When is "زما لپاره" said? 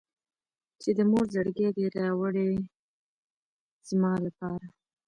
3.89-4.67